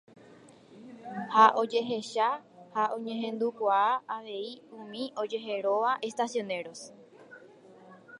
ha 1.33 1.45
ojehecha 1.61 2.27
ha 2.73 2.83
oñehendukuaa 2.95 3.91
avei 4.15 4.49
umi 4.79 5.03
ojeheróva 5.23 5.91
Estacioneros 6.09 6.81